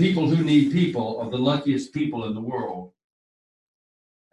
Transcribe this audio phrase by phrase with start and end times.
[0.00, 2.92] people who need people are the luckiest people in the world.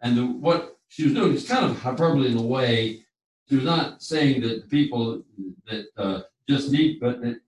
[0.00, 3.02] And the, what she was doing is kind of hyperbole in a way.
[3.48, 5.22] She was not saying that people
[5.66, 7.40] that uh, just need, but that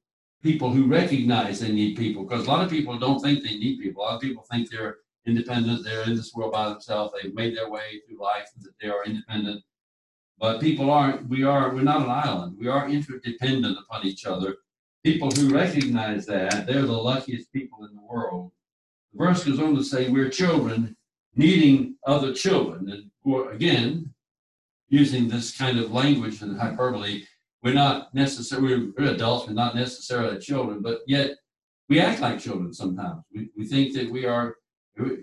[0.43, 3.81] people who recognize they need people, because a lot of people don't think they need
[3.81, 4.03] people.
[4.03, 4.97] A lot of people think they're
[5.27, 8.89] independent, they're in this world by themselves, they've made their way through life, that they
[8.89, 9.63] are independent.
[10.39, 12.57] But people aren't, we are, we're not an island.
[12.59, 14.57] We are interdependent upon each other.
[15.03, 18.53] People who recognize that, they're the luckiest people in the world.
[19.13, 20.97] The verse goes on to say, we're children
[21.35, 22.91] needing other children.
[22.91, 24.13] And again,
[24.89, 27.25] using this kind of language and hyperbole,
[27.63, 31.33] we're not necessarily, we're adults, we're not necessarily children, but yet
[31.89, 33.23] we act like children sometimes.
[33.35, 34.57] We, we think that we are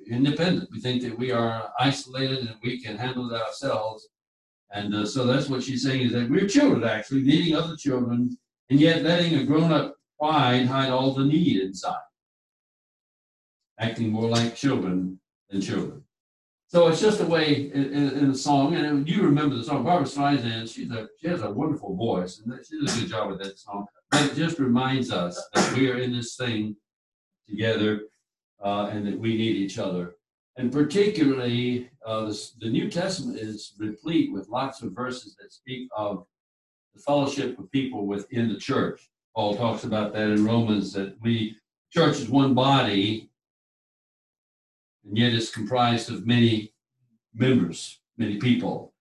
[0.09, 0.70] independent.
[0.71, 4.07] We think that we are isolated and we can handle it ourselves.
[4.71, 8.38] And uh, so that's what she's saying is that we're children actually, needing other children,
[8.70, 11.95] and yet letting a grown up pride hide all the need inside.
[13.80, 16.03] Acting more like children than children.
[16.70, 19.85] So it's just a way in, in, in a song, and you remember the song.
[19.85, 23.29] Barbra Streisand, she's a she has a wonderful voice, and she does a good job
[23.29, 23.85] with that song.
[24.12, 26.76] But it just reminds us that we are in this thing
[27.48, 28.02] together,
[28.62, 30.15] uh, and that we need each other.
[30.57, 35.87] And particularly, uh, the, the New Testament is replete with lots of verses that speak
[35.96, 36.26] of
[36.98, 39.09] the fellowship of people within the church.
[39.35, 41.55] Paul talks about that in Romans that we
[41.91, 43.29] church is one body,
[45.05, 46.73] and yet it's comprised of many
[47.34, 48.93] members, many people.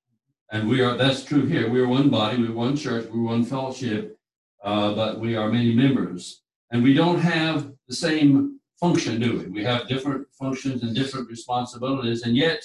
[0.53, 1.71] And we are that's true here.
[1.71, 4.19] We are one body, we're one church, we're one fellowship,
[4.63, 6.43] uh, but we are many members.
[6.71, 9.47] And we don't have the same function do we?
[9.47, 12.63] We have different functions and different responsibilities, and yet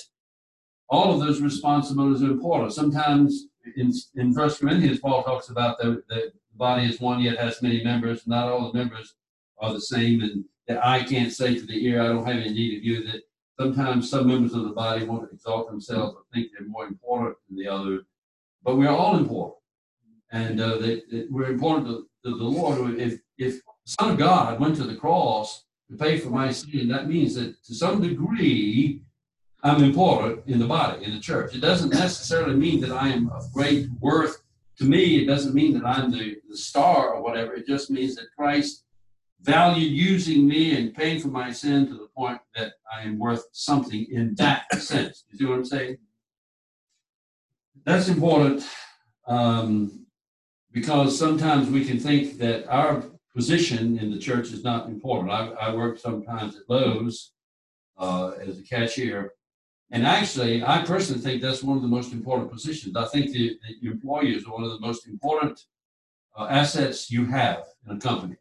[0.90, 2.74] all of those responsibilities are important.
[2.74, 7.62] Sometimes in, in First Corinthians, Paul talks about the, the body is one yet has
[7.62, 8.28] many members.
[8.28, 9.16] Not all the members
[9.60, 12.54] are the same, and the eye can't say to the ear, "I don't have any
[12.54, 13.22] need of you." That
[13.60, 17.36] sometimes some members of the body want to exalt themselves or think they're more important
[17.48, 18.02] than the other,
[18.64, 19.58] but we're all important,
[20.32, 23.00] and uh, they, they, we're important to, to the Lord.
[23.00, 27.08] If if Son of God went to the cross to pay for my sin, that
[27.08, 29.02] means that to some degree,
[29.64, 31.54] I'm important in the body, in the church.
[31.56, 34.42] It doesn't necessarily mean that I am of great worth
[34.78, 35.22] to me.
[35.22, 37.54] It doesn't mean that I'm the, the star or whatever.
[37.54, 38.86] It just means that Christ
[39.42, 43.46] valued using me and paying for my sin to the point that I am worth
[43.52, 45.26] something in that sense.
[45.30, 45.98] You see what I'm saying?
[47.86, 48.68] That's important
[49.28, 50.06] um,
[50.72, 53.04] because sometimes we can think that our
[53.36, 55.32] position in the church is not important.
[55.32, 57.32] I, I work sometimes at Lowe's
[57.98, 59.34] uh, as a cashier.
[59.94, 62.96] And actually, I personally think that's one of the most important positions.
[62.96, 65.66] I think the, the employees are one of the most important
[66.38, 68.38] uh, assets you have in a company.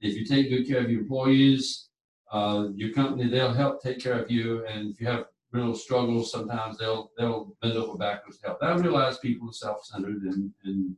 [0.00, 1.88] If you take good care of your employees,
[2.30, 4.64] uh, your company, they'll help take care of you.
[4.66, 8.58] And if you have real struggles, sometimes they'll they'll bend over backwards to help.
[8.62, 10.96] I realize people are self-centered and, and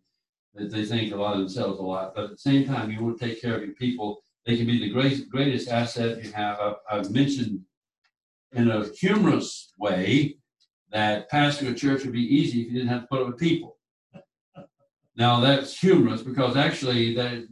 [0.54, 2.15] that they think a lot of themselves a lot.
[2.15, 4.22] But at the same time, you want to take care of your people.
[4.47, 6.59] They can be the great, greatest asset you have.
[6.60, 7.60] I've, I've mentioned
[8.54, 10.37] in a humorous way
[10.91, 13.38] that pastoring a church would be easy if you didn't have to put up with
[13.38, 13.76] people.
[15.16, 17.47] Now that's humorous because actually that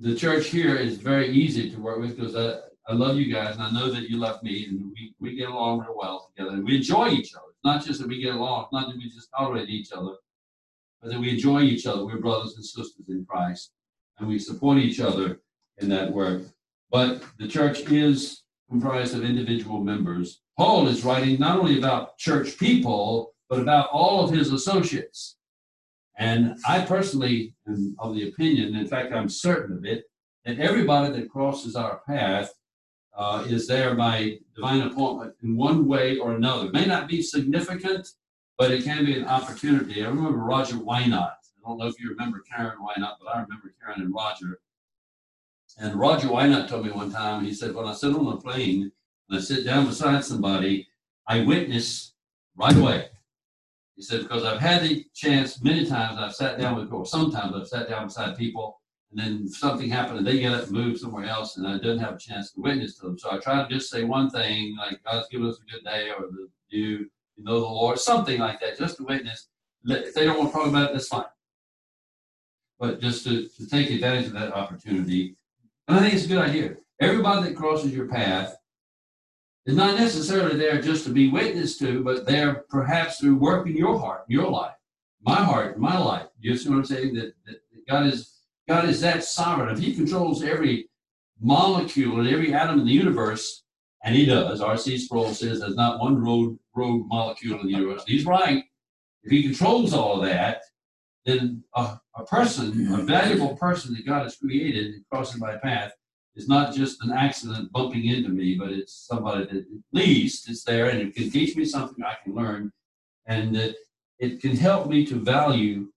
[0.00, 2.58] the church here is very easy to work with because I,
[2.90, 5.48] I love you guys and I know that you love me and we, we get
[5.48, 7.46] along real well together and we enjoy each other.
[7.50, 10.16] It's not just that we get along, not that we just tolerate each other,
[11.00, 12.04] but that we enjoy each other.
[12.04, 13.72] We're brothers and sisters in Christ,
[14.18, 15.40] and we support each other
[15.78, 16.42] in that work.
[16.90, 18.39] But the church is
[18.70, 20.40] comprised of individual members.
[20.56, 25.36] Paul is writing not only about church people, but about all of his associates.
[26.16, 30.04] And I personally am of the opinion, in fact, I'm certain of it,
[30.44, 32.52] that everybody that crosses our path
[33.16, 36.66] uh, is there by divine appointment in one way or another.
[36.66, 38.06] It may not be significant,
[38.56, 40.04] but it can be an opportunity.
[40.04, 41.32] I remember Roger Wynot.
[41.32, 44.60] I don't know if you remember Karen Wynot, but I remember Karen and Roger.
[45.78, 48.92] And Roger Wynot told me one time, he said, when I sit on a plane
[49.28, 50.88] and I sit down beside somebody,
[51.26, 52.14] I witness
[52.56, 53.08] right away.
[53.96, 57.54] He said, because I've had the chance many times, I've sat down with, or sometimes
[57.54, 58.80] I've sat down beside people,
[59.10, 61.98] and then something happened and they get up and move somewhere else, and I didn't
[61.98, 63.18] have a chance to witness to them.
[63.18, 66.10] So I try to just say one thing, like, God's given us a good day,
[66.10, 69.48] or the, you you know the Lord, something like that, just to witness.
[69.84, 71.24] If they don't want to talk about it, that's fine.
[72.78, 75.36] But just to, to take advantage of that opportunity.
[75.90, 76.76] And I think it's a good idea.
[77.00, 78.56] Everybody that crosses your path
[79.66, 83.76] is not necessarily there just to be witnessed to, but there perhaps through work in
[83.76, 84.76] your heart, your life,
[85.20, 86.28] my heart, my life.
[86.38, 87.14] You see what I'm saying?
[87.14, 87.56] That, that
[87.88, 88.36] God is
[88.68, 89.74] God is that sovereign.
[89.74, 90.88] If He controls every
[91.40, 93.64] molecule in every atom in the universe,
[94.04, 94.60] and he does.
[94.60, 94.96] R.C.
[94.96, 98.04] Sproul says there's not one rogue, rogue molecule in the universe.
[98.06, 98.62] He's right.
[99.24, 100.62] If he controls all of that,
[101.24, 105.92] then a, a person, a valuable person that God has created crossing my path,
[106.36, 110.64] is not just an accident bumping into me, but it's somebody that at least is
[110.64, 112.72] there and it can teach me something I can learn.
[113.26, 113.74] And that
[114.18, 115.88] it can help me to value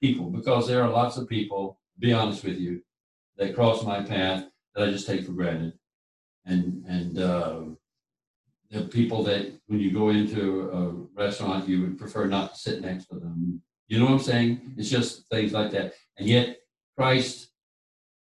[0.00, 2.82] people because there are lots of people, be honest with you,
[3.36, 5.74] that cross my path that I just take for granted.
[6.44, 7.60] And and uh,
[8.70, 12.80] the people that when you go into a restaurant, you would prefer not to sit
[12.80, 13.62] next to them.
[13.88, 14.74] You know what I'm saying?
[14.76, 15.94] It's just things like that.
[16.18, 16.58] And yet
[16.96, 17.48] Christ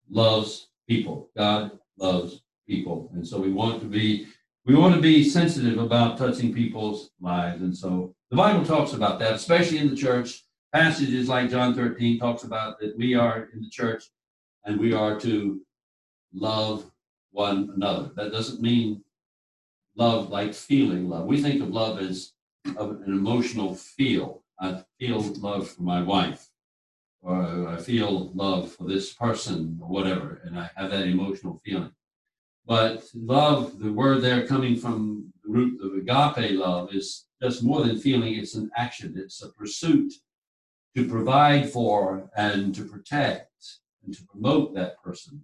[0.10, 1.30] loves people.
[1.38, 3.12] God loves people.
[3.14, 4.28] And so we want to be
[4.66, 7.62] we want to be sensitive about touching people's lives.
[7.62, 10.44] And so the Bible talks about that, especially in the church.
[10.72, 14.06] Passages like John 13 talks about that we are in the church
[14.64, 15.62] and we are to
[16.34, 16.90] love
[17.32, 18.12] one another.
[18.16, 19.04] That doesn't mean
[19.96, 21.26] love like feeling love.
[21.26, 22.34] We think of love as
[22.78, 24.41] of an emotional feel.
[24.62, 26.48] I feel love for my wife,
[27.22, 31.92] or I feel love for this person, or whatever, and I have that emotional feeling.
[32.66, 37.84] But love, the word there coming from the root of agape love, is just more
[37.84, 40.14] than feeling, it's an action, it's a pursuit
[40.96, 45.44] to provide for and to protect and to promote that person.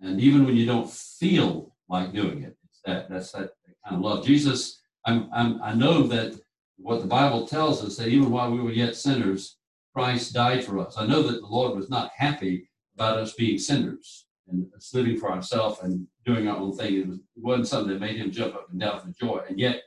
[0.00, 3.50] And even when you don't feel like doing it, it's that that's that
[3.84, 4.24] kind of love.
[4.24, 6.40] Jesus, I'm, I'm I know that
[6.76, 9.56] what the Bible tells us that even while we were yet sinners,
[9.94, 10.96] Christ died for us.
[10.98, 15.16] I know that the Lord was not happy about us being sinners and us living
[15.16, 16.94] for ourselves and doing our own thing.
[16.94, 19.42] It, was, wasn't something that made him jump up and down for joy.
[19.48, 19.82] And yet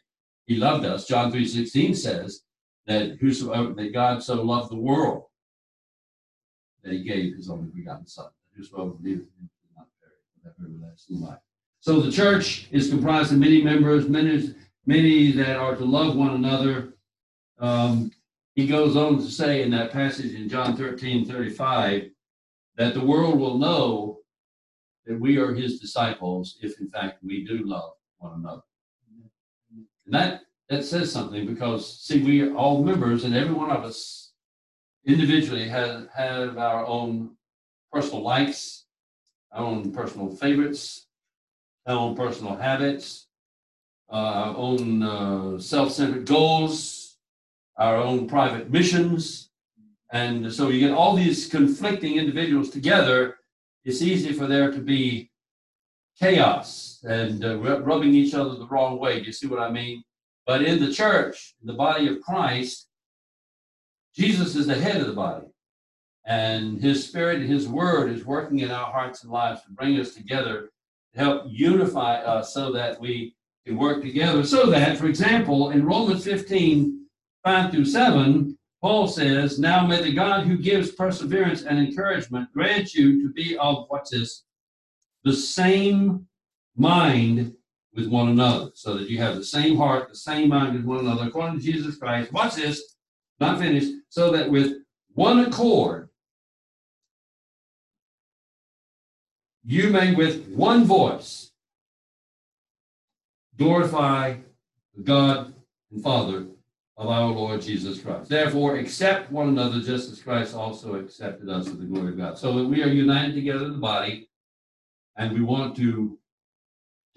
[0.47, 1.07] he loved us.
[1.07, 2.41] John 3.16 says
[2.87, 5.25] that whosoever that God so loved the world
[6.83, 8.29] that he gave his only begotten son.
[8.55, 11.39] Whosoever believeth him not perish, but have everlasting life.
[11.81, 14.53] So the church is comprised of many members, many,
[14.89, 16.95] many that are to love one another.
[17.59, 18.11] Um,
[18.55, 22.09] he goes on to say in that passage in John 13, 35,
[22.75, 24.17] that the world will know
[25.05, 28.63] that we are his disciples if in fact we do love one another.
[30.05, 33.83] And that that says something because see we are all members and every one of
[33.83, 34.31] us
[35.05, 37.35] individually have have our own
[37.91, 38.85] personal likes,
[39.51, 41.05] our own personal favorites,
[41.85, 43.28] our own personal habits,
[44.09, 47.17] our own uh, self-centered goals,
[47.77, 49.49] our own private missions.
[50.11, 53.37] And so you get all these conflicting individuals together,
[53.85, 55.29] it's easy for there to be
[56.19, 59.19] chaos and uh, rubbing each other the wrong way.
[59.19, 60.03] Do you see what I mean?
[60.45, 62.87] But in the church, in the body of Christ,
[64.15, 65.45] Jesus is the head of the body.
[66.25, 69.99] And his spirit and his word is working in our hearts and lives to bring
[69.99, 70.71] us together,
[71.13, 73.35] to help unify us so that we
[73.69, 74.43] can work together.
[74.43, 77.05] So that, for example, in Romans 15,
[77.43, 82.93] 5 through 7, Paul says, Now may the God who gives perseverance and encouragement grant
[82.93, 84.43] you to be of, what's this?
[85.23, 86.25] The same
[86.75, 87.53] mind
[87.93, 90.99] with one another, so that you have the same heart, the same mind with one
[90.99, 92.31] another, according to Jesus Christ.
[92.31, 92.95] Watch this,
[93.39, 94.77] not finished, so that with
[95.13, 96.09] one accord
[99.63, 101.48] you may with one voice
[103.59, 104.37] glorify
[105.03, 105.53] God
[105.91, 106.47] and Father
[106.97, 108.29] of our Lord Jesus Christ.
[108.29, 112.37] Therefore, accept one another just as Christ also accepted us for the glory of God.
[112.37, 114.29] So that we are united together in the body,
[115.17, 116.17] and we want to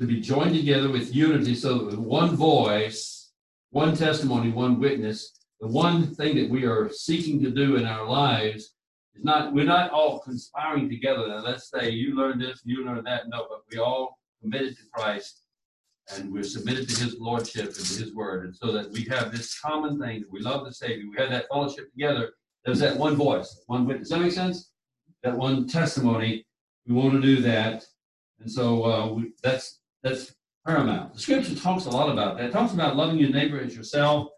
[0.01, 3.31] to be joined together with unity so that with one voice,
[3.71, 8.05] one testimony, one witness, the one thing that we are seeking to do in our
[8.05, 8.75] lives
[9.15, 11.29] is not, we're not all conspiring together.
[11.29, 13.29] Now, let's say you learn this, you learn that.
[13.29, 15.43] No, but we all committed to Christ
[16.11, 18.47] and we're submitted to his lordship and to his word.
[18.47, 21.05] And so that we have this common thing that we love the Savior.
[21.09, 22.33] We have that fellowship together.
[22.65, 24.09] There's that one voice, one witness.
[24.09, 24.71] Does that make sense?
[25.23, 26.47] That one testimony.
[26.87, 27.85] We want to do that.
[28.41, 30.35] And so uh, we, that's that's
[30.67, 31.15] paramount.
[31.15, 32.47] The scripture talks a lot about that.
[32.47, 34.29] It talks about loving your neighbor as yourself,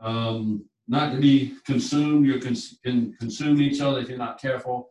[0.00, 2.26] um, not to be consumed.
[2.26, 4.90] You cons- can consume each other if you're not careful.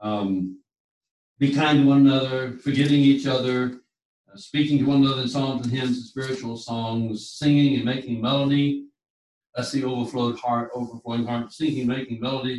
[0.00, 0.58] Um,
[1.38, 3.81] be kind to one another, forgiving each other,
[4.36, 8.86] speaking to one another in psalms and hymns and spiritual songs, singing and making melody.
[9.54, 12.54] That's the overflowed heart, overflowing heart, singing, making melody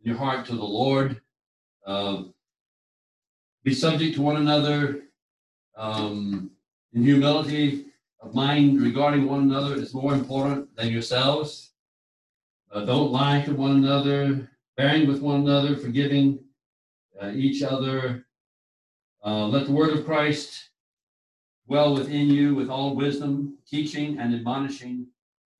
[0.00, 1.20] in your heart to the Lord.
[1.86, 2.24] Uh,
[3.64, 5.02] be subject to one another,
[5.76, 6.50] um,
[6.94, 7.86] in humility
[8.20, 11.72] of mind regarding one another is more important than yourselves.
[12.72, 16.38] Uh, don't lie to one another, bearing with one another, forgiving
[17.20, 18.26] uh, each other.
[19.24, 20.67] Uh, let the word of Christ
[21.68, 25.06] dwell within you with all wisdom, teaching and admonishing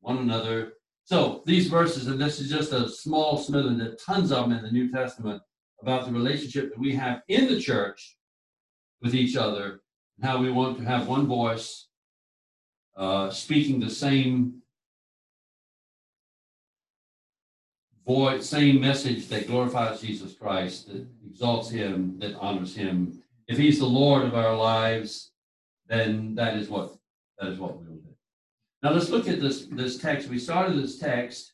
[0.00, 0.72] one another.
[1.04, 4.64] So these verses, and this is just a small snippet, there tons of them in
[4.64, 5.42] the New Testament
[5.82, 8.16] about the relationship that we have in the church
[9.02, 9.80] with each other,
[10.16, 11.88] and how we want to have one voice
[12.96, 14.60] uh, speaking the same
[18.06, 23.22] voice, same message that glorifies Jesus Christ, that exalts Him, that honors Him.
[23.46, 25.30] If He's the Lord of our lives,
[25.88, 26.94] then that is what
[27.38, 28.14] that is what we will do.
[28.82, 30.28] Now let's look at this this text.
[30.28, 31.52] We started this text,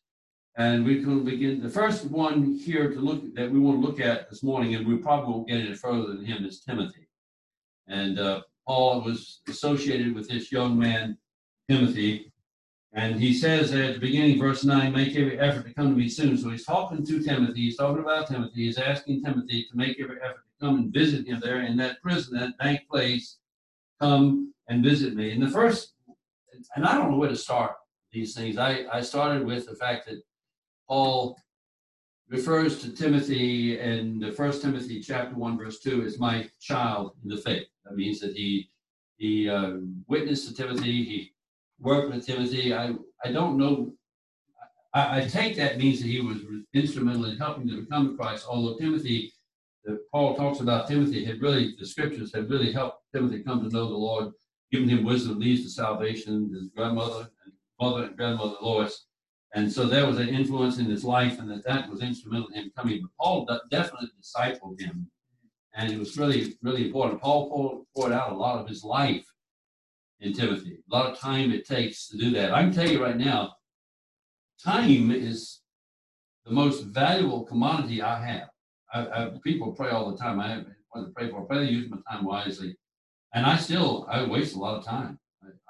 [0.57, 1.63] and we can begin.
[1.63, 4.87] The first one here to look that we want to look at this morning, and
[4.87, 7.09] we probably won't get any further than him, is Timothy.
[7.87, 11.19] And uh, Paul was associated with this young man,
[11.69, 12.33] Timothy,
[12.95, 16.09] and he says at the beginning, verse 9, make every effort to come to me
[16.09, 16.39] soon.
[16.39, 20.21] So he's talking to Timothy, he's talking about Timothy, he's asking Timothy to make every
[20.23, 23.39] effort to come and visit him there in that prison, that bank place,
[24.01, 25.33] come and visit me.
[25.33, 25.95] And the first,
[26.77, 27.73] and I don't know where to start
[28.13, 28.59] these things.
[28.59, 30.23] I, I started with the fact that
[30.89, 31.37] Paul
[32.29, 37.29] refers to Timothy in the first Timothy chapter 1, verse 2 as my child in
[37.29, 37.67] the faith.
[37.85, 38.71] That means that he
[39.17, 39.75] he uh,
[40.09, 41.33] witnessed to Timothy, he
[41.79, 42.75] worked with Timothy.
[42.75, 43.93] I, I don't know.
[44.93, 46.39] I, I take that means that he was
[46.75, 49.33] instrumental in helping to become Christ, although Timothy
[49.85, 53.75] that Paul talks about Timothy had really, the scriptures had really helped Timothy come to
[53.75, 54.33] know the Lord,
[54.73, 59.07] giving him wisdom leads to salvation, his grandmother and mother and grandmother Lois.
[59.55, 62.65] And so there was an influence in his life, and that that was instrumental in
[62.65, 63.03] him coming.
[63.03, 65.09] But Paul definitely discipled him,
[65.75, 67.21] and it was really, really important.
[67.21, 69.25] Paul poured, poured out a lot of his life
[70.21, 72.53] in Timothy, a lot of time it takes to do that.
[72.53, 73.55] I can tell you right now,
[74.63, 75.61] time is
[76.45, 78.49] the most valuable commodity I have.
[78.93, 80.41] I, I, people pray all the time.
[80.41, 81.43] I have to pray for.
[81.43, 82.77] Pray to use my time wisely,
[83.35, 85.19] and I still I waste a lot of time.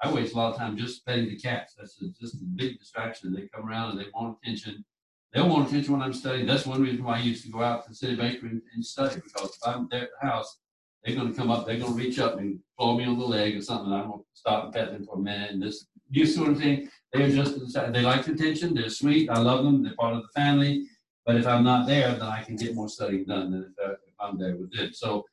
[0.01, 1.73] I, I waste a lot of time just petting the cats.
[1.77, 3.33] That's a, just a big distraction.
[3.33, 4.85] They come around and they want attention.
[5.33, 6.45] They don't want attention when I'm studying.
[6.45, 8.85] That's one reason why I used to go out to the city bakery and, and
[8.85, 10.59] study because if I'm there at the house,
[11.03, 11.65] they're going to come up.
[11.65, 13.91] They're going to reach up and claw me on the leg or something.
[13.91, 16.49] I'm going to stop and pet them for a minute and just you see what
[16.49, 16.89] I'm saying?
[17.11, 18.73] They're just they like the attention.
[18.73, 19.29] They're sweet.
[19.29, 19.83] I love them.
[19.83, 20.85] They're part of the family.
[21.25, 23.93] But if I'm not there, then I can get more studying done than if, uh,
[23.93, 24.93] if I'm there with them.
[24.93, 25.25] So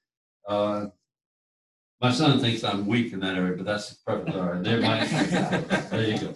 [0.49, 0.87] uh,
[2.03, 4.37] my son thinks I'm weak in that area, but that's perfect.
[4.37, 5.07] All right, there, my,
[5.91, 6.35] there you go.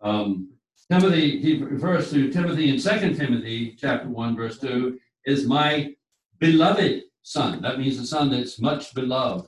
[0.00, 0.50] Um,
[0.90, 5.94] Timothy, he refers to Timothy in Second Timothy chapter 1, verse 2, is my
[6.40, 7.62] beloved son.
[7.62, 9.46] That means the son that's much beloved.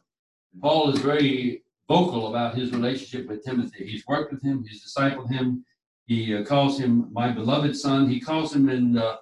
[0.63, 3.89] Paul is very vocal about his relationship with Timothy.
[3.89, 5.65] He's worked with him, he's discipled him.
[6.07, 8.09] He uh, calls him my beloved son.
[8.09, 9.17] He calls him in uh,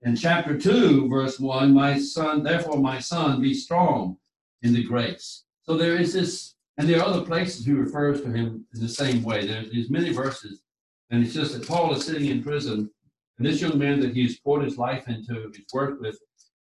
[0.00, 4.16] in chapter 2, verse 1, my son, therefore, my son, be strong
[4.62, 5.44] in the grace.
[5.68, 8.88] So there is this, and there are other places he refers to him in the
[8.88, 9.46] same way.
[9.46, 10.62] There's these many verses,
[11.10, 12.90] and it's just that Paul is sitting in prison,
[13.36, 16.18] and this young man that he's poured his life into, he's worked with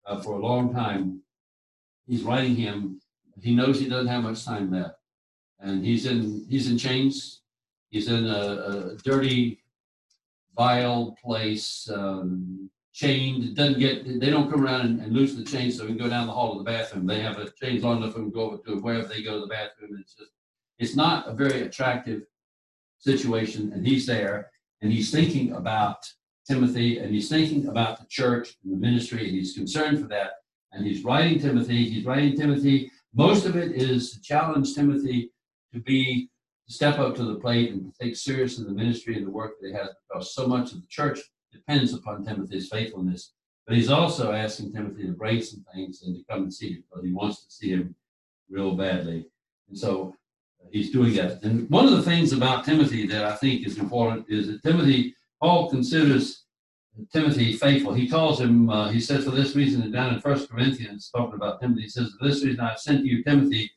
[0.07, 1.21] uh, for a long time,
[2.07, 2.99] he's writing him.
[3.39, 4.95] He knows he doesn't have much time left,
[5.59, 7.41] and he's in he's in chains.
[7.91, 9.59] He's in a, a dirty,
[10.55, 11.87] vile place.
[11.93, 13.43] Um, chained.
[13.43, 15.99] It doesn't get, they don't come around and, and loosen the chain so we can
[15.99, 17.05] go down the hall to the bathroom.
[17.05, 19.35] They have a chain long enough for them to go over to wherever they go
[19.35, 19.97] to the bathroom.
[20.01, 20.31] It's just,
[20.79, 22.23] it's not a very attractive
[22.97, 23.71] situation.
[23.71, 24.49] And he's there
[24.81, 26.11] and he's thinking about
[26.49, 30.31] Timothy and he's thinking about the church and the ministry and he's concerned for that.
[30.71, 31.87] And he's writing Timothy.
[31.87, 32.91] He's writing Timothy.
[33.13, 35.31] Most of it is to challenge Timothy
[35.71, 36.29] to be
[36.67, 39.53] to step up to the plate and to take seriously the ministry and the work
[39.61, 41.19] that he has because so much of the church
[41.57, 43.33] depends upon Timothy's faithfulness.
[43.65, 46.83] But he's also asking Timothy to break some things and to come and see him
[46.89, 47.95] because he wants to see him
[48.49, 49.25] real badly.
[49.67, 50.15] And so
[50.63, 51.43] uh, he's doing that.
[51.43, 55.15] And one of the things about Timothy that I think is important is that Timothy,
[55.41, 56.45] Paul considers
[57.11, 57.93] Timothy faithful.
[57.93, 61.59] He calls him, uh, he says, for this reason, down in First Corinthians, talking about
[61.59, 63.69] Timothy, he says, for this reason I've sent you Timothy,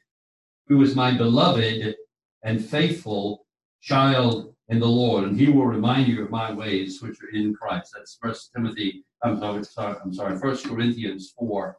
[0.69, 1.97] who is my beloved
[2.45, 3.45] and faithful
[3.83, 7.53] child in the Lord, and he will remind you of my ways which are in
[7.55, 7.93] Christ.
[7.93, 9.05] That's First Timothy.
[9.23, 9.97] I'm sorry.
[10.03, 10.39] I'm sorry.
[10.39, 11.79] First Corinthians four,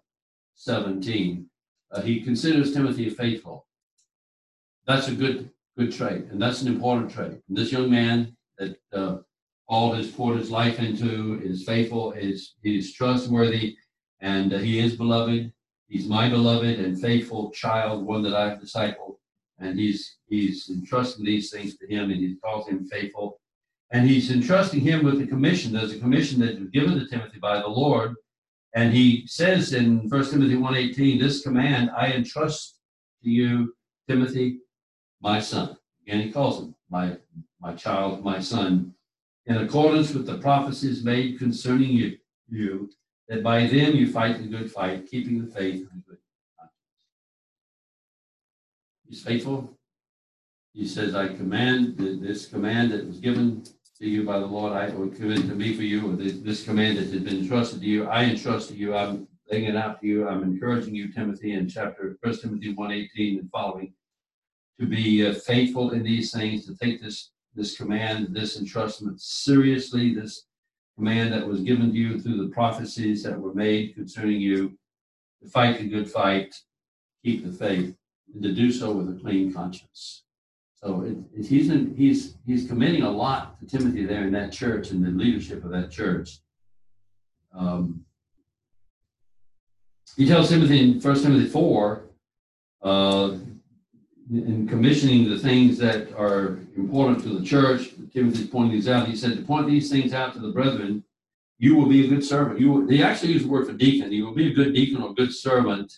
[0.56, 1.50] seventeen.
[1.92, 3.66] Uh, he considers Timothy faithful.
[4.86, 7.36] That's a good good trait, and that's an important trait.
[7.48, 9.18] And this young man that uh,
[9.70, 12.12] Paul has poured his life into is faithful.
[12.12, 13.78] is He is trustworthy,
[14.20, 15.54] and uh, he is beloved.
[15.88, 19.16] He's my beloved and faithful child, one that I've discipled
[19.62, 23.40] and he's he's entrusting these things to him, and he calls him faithful,
[23.92, 25.74] and he's entrusting him with a commission.
[25.74, 28.16] There's a commission that was given to Timothy by the Lord
[28.74, 32.80] And he says in 1 Timothy 1.18, this command I entrust
[33.24, 33.76] to you,
[34.08, 34.60] Timothy,
[35.22, 35.78] my son.
[36.08, 37.18] Again, he calls him my,
[37.60, 38.94] my child, my son,
[39.46, 42.18] in accordance with the prophecies made concerning you,
[42.50, 42.90] you,
[43.28, 45.88] that by them you fight the good fight, keeping the faith
[49.12, 49.78] He's faithful.
[50.74, 53.62] He says, I command this command that was given
[54.00, 56.98] to you by the Lord, I would commit to me for you, or this, command
[56.98, 60.08] that has been entrusted to you, I entrust to you, I'm laying it out to
[60.08, 63.94] you, I'm encouraging you, Timothy, in chapter 1 Timothy 1.18 and following,
[64.80, 70.16] to be uh, faithful in these things, to take this this command, this entrustment seriously,
[70.16, 70.46] this
[70.98, 74.72] command that was given to you through the prophecies that were made concerning you,
[75.44, 76.56] to fight the good fight,
[77.26, 77.94] keep the faith,
[78.34, 80.24] and to do so with a clean conscience.
[80.76, 84.52] So it, it, he's in, he's he's committing a lot to Timothy there in that
[84.52, 86.40] church and the leadership of that church.
[87.54, 88.06] Um,
[90.18, 92.04] he tells Timothy in 1 Timothy 4,
[92.84, 93.38] uh,
[94.32, 99.08] in commissioning the things that are important to the church, Timothy's pointing these out.
[99.08, 101.04] He said, to point these things out to the brethren,
[101.60, 102.60] you will be a good servant.
[102.60, 104.12] You will, he actually used the word for deacon.
[104.12, 105.94] You will be a good deacon or good servant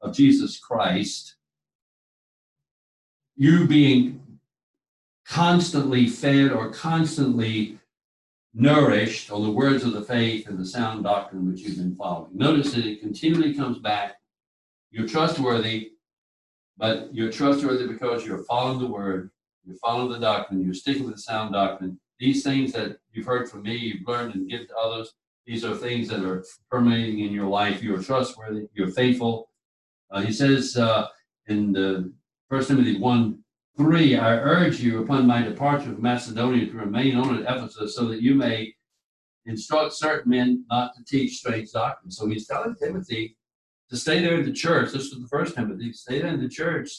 [0.00, 1.36] of Jesus Christ
[3.42, 4.22] you being
[5.26, 7.76] constantly fed or constantly
[8.54, 12.30] nourished on the words of the faith and the sound doctrine which you've been following.
[12.32, 14.20] Notice that it continually comes back.
[14.92, 15.90] You're trustworthy,
[16.76, 19.32] but you're trustworthy because you're following the word,
[19.66, 21.98] you're following the doctrine, you're sticking with the sound doctrine.
[22.20, 25.14] These things that you've heard from me, you've learned and give to others,
[25.48, 27.82] these are things that are permeating in your life.
[27.82, 29.50] You're trustworthy, you're faithful.
[30.12, 31.08] Uh, he says uh,
[31.48, 32.12] in the
[32.52, 33.38] First Timothy 1
[33.78, 38.04] 3, I urge you upon my departure from Macedonia to remain on at Ephesus so
[38.08, 38.74] that you may
[39.46, 42.18] instruct certain men not to teach strange doctrines.
[42.18, 43.38] So he's telling Timothy
[43.88, 44.92] to stay there in the church.
[44.92, 46.90] This was the first Timothy, stay there in the church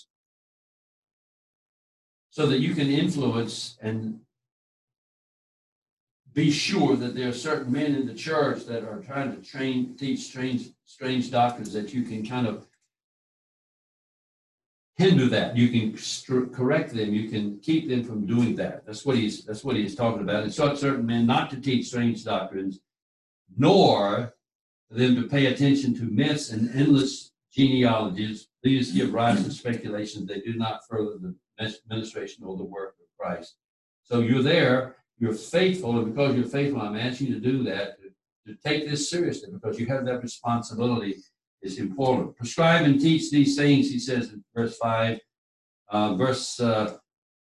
[2.31, 4.21] so that you can influence and
[6.33, 9.95] be sure that there are certain men in the church that are trying to train,
[9.97, 12.65] teach strange, strange doctrines that you can kind of
[14.97, 15.57] hinder that.
[15.57, 17.13] You can correct them.
[17.13, 18.85] You can keep them from doing that.
[18.85, 20.43] That's what he's that's what he's talking about.
[20.43, 22.79] Instruct certain men not to teach strange doctrines,
[23.57, 24.33] nor
[24.89, 28.47] them to pay attention to myths and endless genealogies.
[28.61, 30.27] These give rise to speculations.
[30.27, 31.35] They do not further the
[31.89, 33.55] ministration or the work of Christ.
[34.03, 34.97] So you're there.
[35.19, 37.97] You're faithful, and because you're faithful, I'm asking you to do that.
[38.01, 41.15] To, to take this seriously, because you have that responsibility
[41.63, 42.35] is important.
[42.35, 45.19] Prescribe and teach these things, he says in verse 5,
[45.89, 46.97] uh, verse, uh,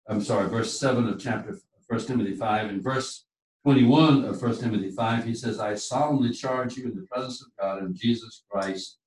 [0.08, 3.26] I'm sorry, verse 7 of chapter 1 Timothy 5, and verse
[3.64, 7.48] 21 of 1 Timothy 5, he says, I solemnly charge you in the presence of
[7.60, 8.98] God and Jesus Christ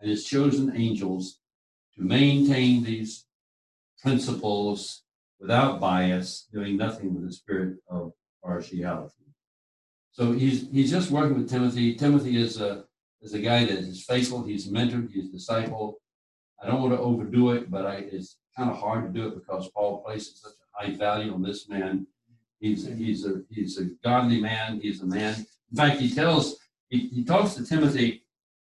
[0.00, 1.38] and his chosen angels
[1.96, 3.26] to maintain these
[4.02, 5.02] principles
[5.38, 8.12] without bias, doing nothing with the spirit of
[8.42, 9.14] partiality.
[10.10, 11.94] So he's he's just working with Timothy.
[11.94, 12.84] Timothy is a
[13.22, 14.44] is a guy that is faithful.
[14.44, 15.10] He's mentored.
[15.10, 16.00] He's a disciple.
[16.62, 19.34] I don't want to overdo it, but I, it's kind of hard to do it
[19.34, 22.06] because Paul places such a high value on this man.
[22.60, 24.80] He's he's a he's a godly man.
[24.80, 25.34] He's a man.
[25.70, 26.58] In fact, he tells
[26.90, 28.24] he, he talks to Timothy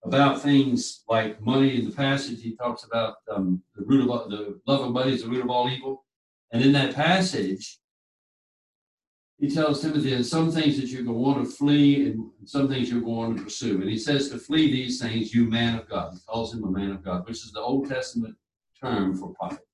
[0.03, 2.41] about things like money in the passage.
[2.41, 5.49] He talks about um, the root of the love of money is the root of
[5.49, 6.05] all evil.
[6.51, 7.79] And in that passage,
[9.39, 12.67] he tells Timothy that some things that you're going to want to flee and some
[12.67, 13.81] things you're going to pursue.
[13.81, 16.13] And he says to flee these things, you man of God.
[16.13, 18.35] He calls him a man of God, which is the Old Testament
[18.81, 19.65] term for prophet.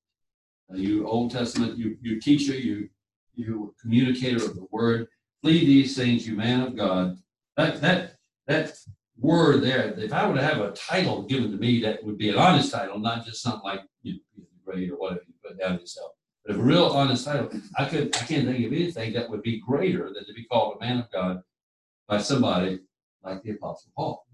[0.71, 2.89] Uh, you Old Testament, you, you teacher, you
[3.35, 5.07] you communicator of the word.
[5.41, 7.17] Flee these things, you man of God.
[7.57, 8.15] That that
[8.47, 8.73] that
[9.17, 12.29] word there, if I were to have a title given to me, that would be
[12.29, 15.79] an honest title, not just something like you know, great or whatever you put down
[15.79, 16.11] yourself.
[16.45, 19.41] But if a real honest title, I could I can't think of anything that would
[19.41, 21.41] be greater than to be called a man of God
[22.07, 22.79] by somebody
[23.23, 24.25] like the Apostle Paul.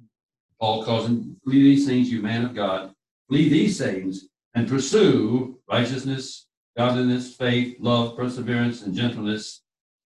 [0.59, 2.93] Paul calls him, flee these things, you man of God,
[3.29, 9.61] flee these things and pursue righteousness, godliness, faith, love, perseverance, and gentleness.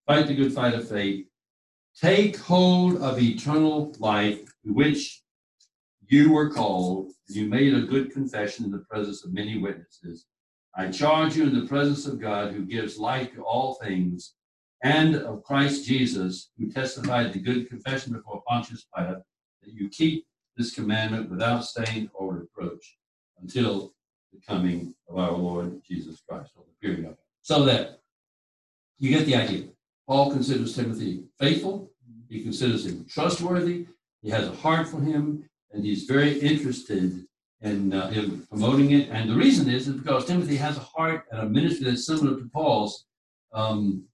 [0.07, 1.27] Fight the good fight of faith.
[1.99, 5.23] Take hold of eternal life, which
[6.09, 10.27] you were called, you made a good confession in the presence of many witnesses.
[10.75, 14.35] I charge you in the presence of God, who gives life to all things,
[14.83, 19.23] and of Christ Jesus, who testified the good confession before Pontius Pilate,
[19.63, 22.97] that you keep this commandment without stain or reproach
[23.41, 23.95] until
[24.33, 27.19] the coming of our Lord Jesus Christ, or the period of it.
[27.43, 28.01] So that
[28.99, 29.69] you get the idea.
[30.09, 31.91] Paul considers Timothy faithful,
[32.29, 33.87] he considers him trustworthy,
[34.23, 37.27] He has a heart for him, and he's very interested
[37.62, 38.12] in uh,
[38.51, 39.09] promoting it.
[39.11, 42.38] And the reason is, is because Timothy has a heart and a ministry that's similar
[42.38, 43.07] to Paul's.
[43.53, 44.05] Um,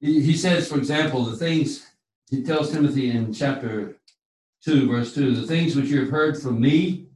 [0.00, 1.86] he, he says, for example, the things
[2.30, 3.96] he tells Timothy in chapter
[4.64, 7.06] 2, verse 2 the things which you have heard from me,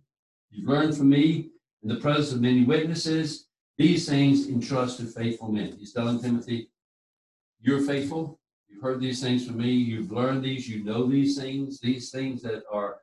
[0.50, 1.50] you've learned from me
[1.82, 3.48] in the presence of many witnesses,
[3.78, 5.76] these things entrust to faithful men.
[5.78, 6.70] He's telling Timothy,
[7.60, 8.38] You're faithful.
[8.68, 9.70] You've heard these things from me.
[9.70, 10.68] You've learned these.
[10.68, 11.80] You know these things.
[11.80, 12.98] These things that are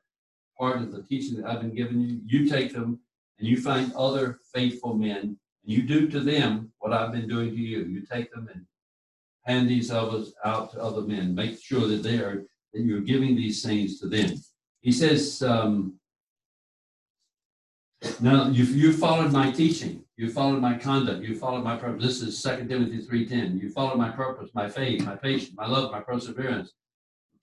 [0.59, 2.19] part of the teaching that I've been giving you.
[2.25, 2.99] You take them
[3.39, 7.49] and you find other faithful men and you do to them what I've been doing
[7.51, 7.85] to you.
[7.85, 8.65] You take them and
[9.45, 11.35] hand these others out to other men.
[11.35, 14.31] Make sure that they are that you're giving these things to them.
[14.81, 15.99] He says, um,
[18.19, 20.03] now you've, you followed my teaching.
[20.17, 21.23] You followed my conduct.
[21.23, 22.03] You followed my purpose.
[22.03, 23.61] This is 2 Timothy 3.10.
[23.61, 26.71] You followed my purpose, my faith, my patience, my love, my perseverance,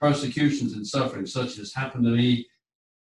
[0.01, 2.47] persecutions and sufferings such as happened to me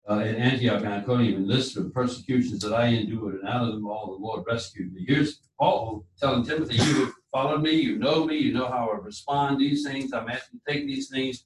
[0.09, 3.75] uh, in Antioch and Iconium and Lystra, the persecutions that I endured, and out of
[3.75, 5.05] them all the Lord rescued me.
[5.07, 8.99] Here's Paul telling Timothy, you have followed me, you know me, you know how I
[8.99, 10.13] respond these things.
[10.13, 11.45] I'm asking you to take these things,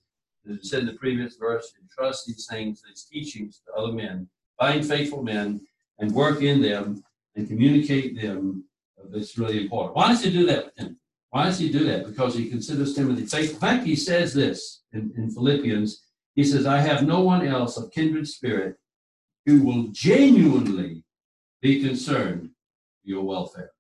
[0.49, 3.93] as it said in the previous verse, and trust these things, these teachings to other
[3.93, 4.29] men.
[4.59, 5.61] Find faithful men
[5.99, 7.03] and work in them
[7.35, 8.65] and communicate them.
[9.13, 9.97] It's really important.
[9.97, 10.97] Why does he do that with Timothy?
[11.31, 12.07] Why does he do that?
[12.07, 13.55] Because he considers Timothy faithful.
[13.55, 16.05] In fact, he says this in, in Philippians.
[16.35, 18.77] He says, I have no one else of kindred spirit
[19.45, 21.05] who will genuinely
[21.61, 22.51] be concerned
[23.03, 23.73] for your welfare.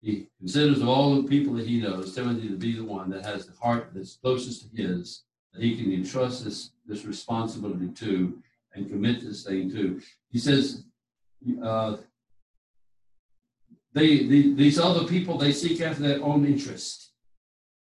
[0.00, 3.46] He considers all the people that he knows, Timothy to be the one that has
[3.46, 8.38] the heart that's closest to his, that he can entrust this, this responsibility to
[8.74, 10.00] and commit this thing to.
[10.30, 10.84] He says,
[11.62, 11.96] uh,
[13.92, 17.12] they, the, these other people, they seek after their own interest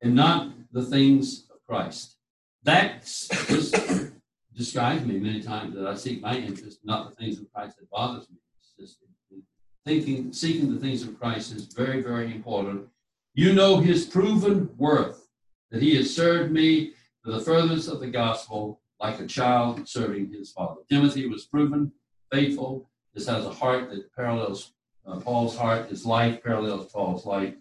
[0.02, 2.18] and not the things of Christ.
[2.64, 3.02] That
[3.50, 3.74] was
[4.56, 7.90] described me many times that I seek my interest, not the things of Christ that
[7.90, 8.38] bothers me.
[8.60, 8.98] It's just
[9.86, 12.88] thinking, seeking the things of Christ is very, very important.
[13.34, 15.28] You know his proven worth,
[15.72, 16.94] that he has served me
[17.24, 20.82] for the furtherance of the gospel like a child serving his father.
[20.90, 21.92] Timothy was proven
[22.32, 22.90] faithful.
[23.14, 24.74] This has a heart that parallels
[25.08, 25.90] uh, Paul's heart.
[25.90, 27.56] His life parallels Paul's life.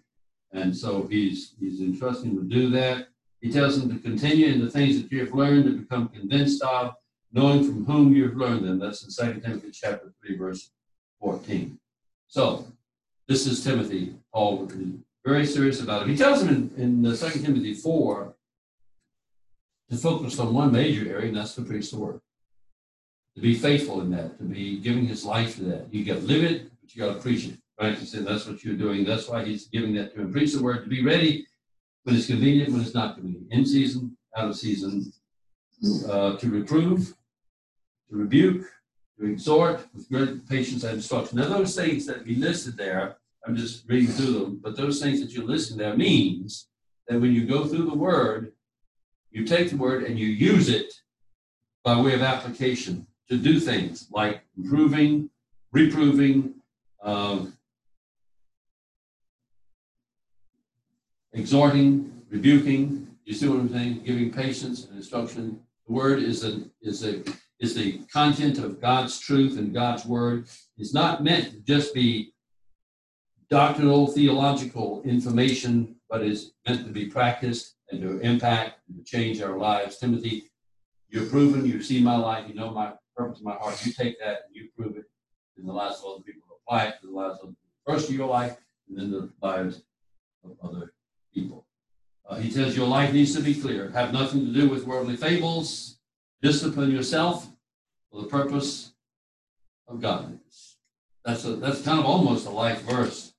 [0.51, 3.07] And so he's, he's entrusting to do that.
[3.41, 6.61] He tells him to continue in the things that you have learned and become convinced
[6.61, 6.93] of,
[7.33, 8.79] knowing from whom you have learned them.
[8.79, 10.71] That's in 2 Timothy chapter 3, verse
[11.19, 11.79] 14.
[12.27, 12.67] So
[13.27, 14.15] this is Timothy.
[14.31, 14.69] Paul
[15.25, 16.07] very serious about it.
[16.09, 18.33] He tells him in, in uh, 2 Timothy 4
[19.89, 22.21] to focus on one major area, and that's to preach the word.
[23.35, 25.93] To be faithful in that, to be giving his life to that.
[25.93, 27.57] You got to live it, but you got to preach it.
[27.79, 27.97] Right?
[27.97, 29.03] He said that's what you're doing.
[29.03, 30.31] That's why he's giving that to him.
[30.31, 31.47] Preach the word to be ready
[32.03, 35.11] when it's convenient, when it's not convenient, in season, out of season,
[36.09, 37.13] uh, to reprove,
[38.09, 38.65] to rebuke,
[39.19, 41.37] to exhort with great patience and instruction.
[41.37, 45.21] Now, those things that we listed there, I'm just reading through them, but those things
[45.21, 46.67] that you listed there means
[47.07, 48.53] that when you go through the word,
[49.31, 50.93] you take the word and you use it
[51.83, 55.29] by way of application to do things like improving,
[55.71, 56.53] reproving,
[57.01, 57.57] um,
[61.33, 63.07] exhorting, rebuking.
[63.25, 64.03] You see what I'm saying?
[64.05, 65.59] Giving patience and instruction.
[65.87, 67.23] The word is a is a
[67.59, 70.47] is the content of God's truth and God's word.
[70.77, 72.33] It's not meant to just be
[73.49, 79.41] doctrinal, theological information, but is meant to be practiced and to impact and to change
[79.41, 79.97] our lives.
[79.97, 80.49] Timothy,
[81.09, 83.85] you're proven, you've seen my life, you know my purpose in my heart.
[83.85, 85.05] You take that and you prove it
[85.57, 86.41] in the lives of other people.
[86.65, 88.57] Apply it to the lives of the first of your life
[88.89, 89.83] and then the lives
[90.43, 90.93] of other
[91.33, 91.65] people.
[92.27, 93.89] Uh, he says your life needs to be clear.
[93.91, 95.97] Have nothing to do with worldly fables.
[96.41, 97.47] Discipline yourself
[98.11, 98.93] for the purpose
[99.87, 100.77] of godliness.
[101.25, 103.33] That's a, that's kind of almost a life verse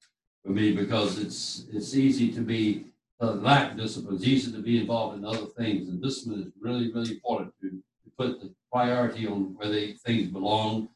[0.44, 2.86] for me because it's it's easy to be
[3.20, 4.16] uh, lack discipline.
[4.16, 7.70] It's easy to be involved in other things, and discipline is really, really important to,
[7.70, 10.88] to put the priority on where they things belong.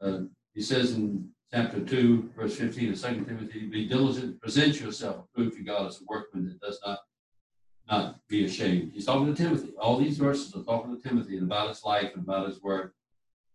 [0.00, 0.20] Uh,
[0.54, 5.56] he says in chapter 2, verse 15 of 2 Timothy, be diligent, present yourself approved
[5.56, 7.00] to God as a workman that does not
[7.90, 8.92] not be ashamed.
[8.92, 9.72] He's talking to Timothy.
[9.80, 12.94] All these verses are talking to Timothy about his life and about his work.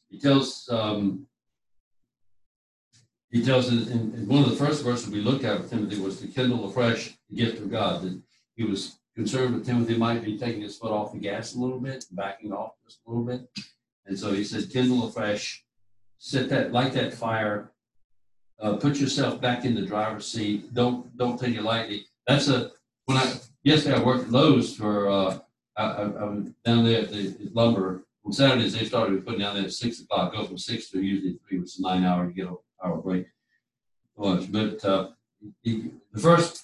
[0.09, 1.27] He tells um,
[3.29, 6.19] he tells in, in, one of the first verses we looked at with Timothy was
[6.21, 8.03] to kindle afresh the gift of God.
[8.03, 8.21] That
[8.55, 11.79] he was concerned that Timothy might be taking his foot off the gas a little
[11.79, 13.47] bit, backing off just a little bit.
[14.05, 15.63] And so he said, kindle afresh,
[16.17, 17.71] set that, light that fire,
[18.59, 20.73] uh, put yourself back in the driver's seat.
[20.73, 22.05] Don't don't take it lightly.
[22.27, 22.71] That's a
[23.05, 25.39] when I yesterday I worked at Lowe's for uh,
[25.77, 28.77] I, I, I was down there at the lumber on Saturdays.
[28.77, 30.33] They started putting down there at six o'clock.
[30.33, 32.27] Go from six to usually three, which is nine hour.
[32.27, 33.27] You get an hour break
[34.15, 34.51] lunch.
[34.51, 35.09] But uh,
[35.63, 36.63] the first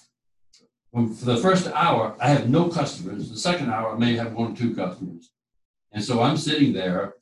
[0.92, 3.30] for the first hour, I have no customers.
[3.30, 5.30] The second hour, I may have one or two customers.
[5.92, 7.14] And so I'm sitting there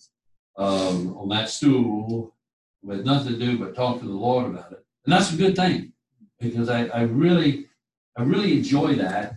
[0.57, 2.35] um, on that stool
[2.83, 4.85] with nothing to do but talk to the Lord about it.
[5.05, 5.93] And that's a good thing
[6.41, 7.67] because I, I really,
[8.19, 9.37] I really enjoy that.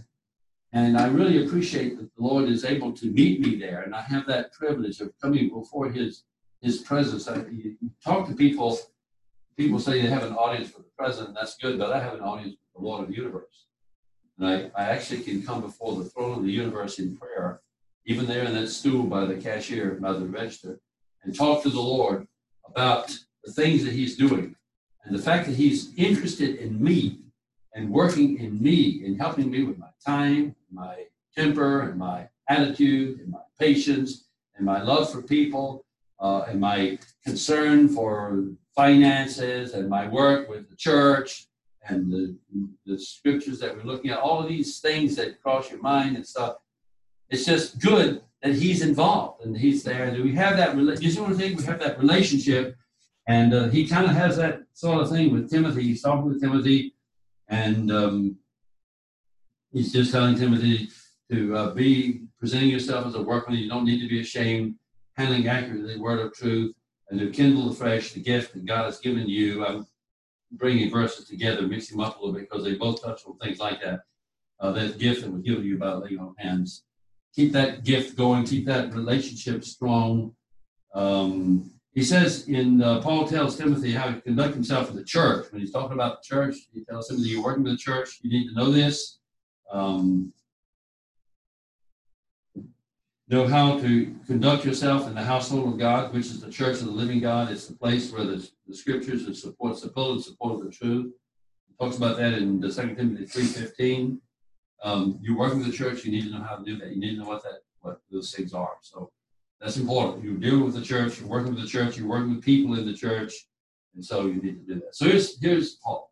[0.73, 3.81] And I really appreciate that the Lord is able to meet me there.
[3.81, 6.23] And I have that privilege of coming before his,
[6.61, 7.27] his presence.
[7.27, 8.79] I, you talk to people,
[9.55, 11.35] people say they have an audience for the president.
[11.35, 13.67] That's good, but I have an audience with the Lord of the universe.
[14.39, 17.61] And I, I actually can come before the throne of the universe in prayer,
[18.05, 20.79] even there in that stool by the cashier, by the register,
[21.23, 22.27] and talk to the Lord
[22.65, 24.55] about the things that He's doing.
[25.03, 27.20] And the fact that He's interested in me
[27.73, 31.05] and working in me and helping me with my time, my
[31.35, 35.85] temper, and my attitude, and my patience, and my love for people,
[36.19, 41.47] uh, and my concern for finances, and my work with the church,
[41.87, 42.35] and the,
[42.85, 46.25] the scriptures that we're looking at, all of these things that cross your mind and
[46.25, 46.57] stuff.
[47.29, 50.05] It's just good that he's involved and he's there.
[50.05, 51.57] And we have that, you see what I'm saying?
[51.57, 52.75] We have that relationship.
[53.27, 55.83] And uh, he kind of has that sort of thing with Timothy.
[55.83, 56.93] He's talking with Timothy
[57.51, 58.37] and um,
[59.71, 60.89] he's just telling Timothy
[61.29, 63.59] to uh, be presenting yourself as a workman.
[63.59, 64.75] You don't need to be ashamed,
[65.15, 66.73] handling accurately the word of truth,
[67.09, 69.65] and to kindle afresh the gift that God has given you.
[69.65, 69.85] I'm
[70.53, 73.59] bringing verses together, mixing them up a little bit because they both touch on things
[73.59, 74.01] like that.
[74.59, 76.83] Uh, that gift that was given to you by laying on hands.
[77.35, 78.45] Keep that gift going.
[78.45, 80.35] Keep that relationship strong.
[80.93, 85.51] Um, he says in uh, Paul tells Timothy how to conduct himself in the church.
[85.51, 88.19] When he's talking about the church, he tells Timothy, "You're working with the church.
[88.21, 89.19] You need to know this.
[89.71, 90.33] Um,
[93.27, 96.85] know how to conduct yourself in the household of God, which is the church of
[96.85, 97.49] the living God.
[97.49, 99.87] It's the place where the, the scriptures that supports the
[100.21, 101.13] support the truth.
[101.67, 104.21] He talks about that in the Second Timothy three fifteen.
[104.83, 106.89] Um, you're working with the church, you need to know how to do that.
[106.89, 108.75] You need to know what that what those things are.
[108.81, 109.11] So
[109.61, 110.23] that's important.
[110.23, 112.85] You're dealing with the church, you're working with the church, you're working with people in
[112.85, 113.33] the church,
[113.95, 114.95] and so you need to do that.
[114.95, 116.11] So here's here's Paul.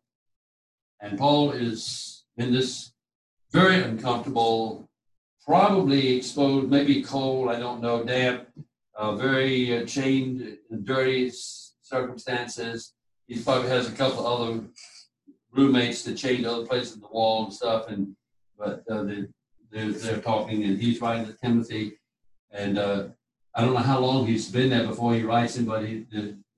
[1.00, 2.92] And Paul is in this
[3.52, 4.88] very uncomfortable
[5.44, 8.46] probably exposed, maybe cold, I don't know, damp,
[8.94, 12.92] uh, very uh, chained in dirty circumstances.
[13.26, 14.60] He probably has a couple other
[15.52, 18.14] roommates that chained other places in the wall and stuff, and
[18.58, 19.24] but uh, they,
[19.70, 21.98] they're, they're talking, and he's writing to Timothy,
[22.52, 23.04] and uh,
[23.54, 26.06] I don't know how long he's been there before he writes him, but he,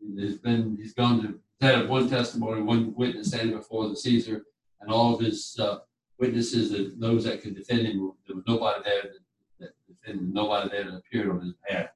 [0.00, 4.44] there's been he's gone to had one testimony, one witness standing before the Caesar,
[4.80, 5.78] and all of his uh,
[6.18, 8.12] witnesses and those that could defend him.
[8.26, 9.20] There was nobody there that,
[9.60, 11.90] that defended, nobody there that appeared on his behalf.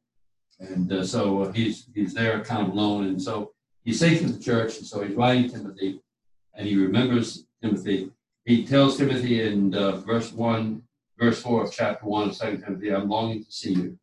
[0.60, 3.08] And uh, so uh, he's he's there kind of alone.
[3.08, 3.52] And so
[3.84, 4.78] he's safe in the church.
[4.78, 6.00] And so he's writing Timothy,
[6.54, 8.10] and he remembers Timothy.
[8.44, 10.82] He tells Timothy in uh, verse one,
[11.18, 13.98] verse four of chapter one of Second Timothy, "I'm longing to see you.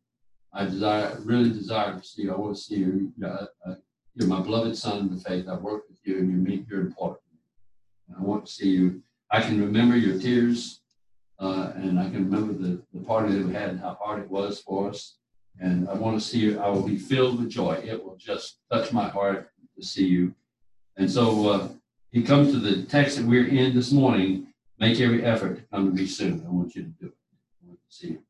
[0.54, 2.32] I desire, really desire to see you.
[2.32, 3.12] I want to see you.
[3.24, 3.74] Uh, uh,
[4.14, 5.48] you're my beloved son in the faith.
[5.48, 7.20] I've worked with you, and you you're important.
[8.08, 9.02] And I want to see you
[9.34, 10.80] I can remember your tears,
[11.40, 14.30] uh, and I can remember the, the party that we had and how hard it
[14.30, 15.16] was for us.
[15.58, 16.60] And I want to see you.
[16.60, 17.82] I will be filled with joy.
[17.84, 20.34] It will just touch my heart to see you.
[20.96, 21.68] And so uh,
[22.12, 24.46] he comes to the text that we're in this morning.
[24.78, 26.44] Make every effort to come to me soon.
[26.46, 27.14] I want you to do it.
[27.64, 28.22] I want to see you.